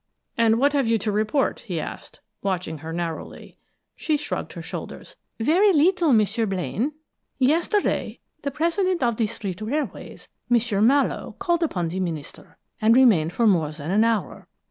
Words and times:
"And 0.35 0.57
what 0.57 0.73
have 0.73 0.87
you 0.87 0.97
to 0.97 1.11
report?" 1.11 1.59
he 1.59 1.79
asked, 1.79 2.21
watching 2.41 2.79
her 2.79 2.91
narrowly. 2.91 3.55
She 3.95 4.17
shrugged 4.17 4.53
her 4.53 4.61
shoulders. 4.63 5.15
"Very 5.39 5.71
little, 5.71 6.11
M'sieu 6.11 6.47
Blaine. 6.47 6.93
Yesterday 7.37 8.17
the 8.41 8.49
president 8.49 9.03
of 9.03 9.17
the 9.17 9.27
Street 9.27 9.61
Railways, 9.61 10.27
M'sieu 10.49 10.81
Mallowe, 10.81 11.35
called 11.37 11.63
on 11.75 11.89
the 11.89 11.99
minister, 11.99 12.57
and 12.81 12.95
remained 12.95 13.31
for 13.31 13.45
more 13.45 13.71
than 13.71 13.91
an 13.91 14.03
hour. 14.03 14.47